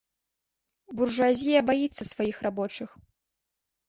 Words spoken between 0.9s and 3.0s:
Буржуазія баіцца сваіх рабочых.